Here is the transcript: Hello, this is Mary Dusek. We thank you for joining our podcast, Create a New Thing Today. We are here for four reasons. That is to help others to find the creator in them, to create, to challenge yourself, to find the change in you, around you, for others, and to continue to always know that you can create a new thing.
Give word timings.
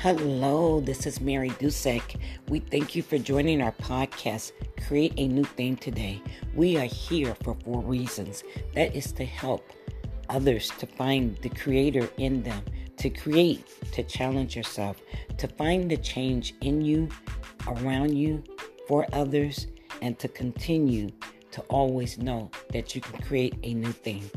Hello, 0.00 0.78
this 0.78 1.06
is 1.06 1.20
Mary 1.20 1.50
Dusek. 1.50 2.20
We 2.48 2.60
thank 2.60 2.94
you 2.94 3.02
for 3.02 3.18
joining 3.18 3.60
our 3.60 3.72
podcast, 3.72 4.52
Create 4.86 5.12
a 5.16 5.26
New 5.26 5.42
Thing 5.42 5.74
Today. 5.74 6.22
We 6.54 6.76
are 6.76 6.84
here 6.84 7.34
for 7.42 7.56
four 7.64 7.82
reasons. 7.82 8.44
That 8.76 8.94
is 8.94 9.10
to 9.14 9.24
help 9.24 9.72
others 10.28 10.70
to 10.78 10.86
find 10.86 11.36
the 11.38 11.48
creator 11.48 12.08
in 12.16 12.44
them, 12.44 12.62
to 12.98 13.10
create, 13.10 13.66
to 13.90 14.04
challenge 14.04 14.54
yourself, 14.54 14.98
to 15.36 15.48
find 15.48 15.90
the 15.90 15.96
change 15.96 16.54
in 16.60 16.80
you, 16.80 17.08
around 17.66 18.16
you, 18.16 18.44
for 18.86 19.04
others, 19.12 19.66
and 20.00 20.16
to 20.20 20.28
continue 20.28 21.10
to 21.50 21.60
always 21.62 22.18
know 22.18 22.52
that 22.72 22.94
you 22.94 23.00
can 23.00 23.20
create 23.22 23.56
a 23.64 23.74
new 23.74 23.90
thing. 23.90 24.30